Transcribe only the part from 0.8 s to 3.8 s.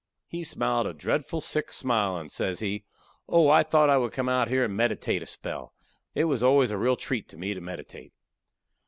a dretful sick smile, and says he: "Oh, I